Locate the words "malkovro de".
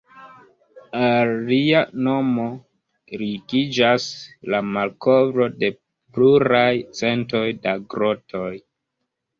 4.79-5.71